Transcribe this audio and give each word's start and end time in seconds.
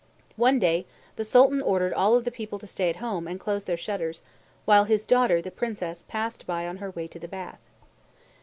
One 0.35 0.57
day 0.57 0.87
the 1.15 1.23
Sultan 1.23 1.61
ordered 1.61 1.93
all 1.93 2.15
of 2.15 2.23
the 2.25 2.31
people 2.31 2.57
to 2.57 2.65
stay 2.65 2.89
at 2.89 2.95
home 2.95 3.27
and 3.27 3.39
close 3.39 3.65
their 3.65 3.77
shutters, 3.77 4.23
while 4.65 4.85
his 4.85 5.05
daughter, 5.05 5.43
the 5.43 5.51
Princess, 5.51 6.01
passed 6.01 6.47
by 6.47 6.67
on 6.67 6.77
her 6.77 6.89
way 6.89 7.07
to 7.07 7.19
the 7.19 7.27
bath. 7.27 7.59